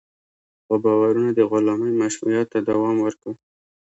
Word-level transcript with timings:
خو 0.65 0.73
باورونه 0.83 1.31
د 1.35 1.39
غلامۍ 1.49 1.91
مشروعیت 2.01 2.47
ته 2.53 2.59
دوام 2.69 2.97
ورکړ. 3.01 3.31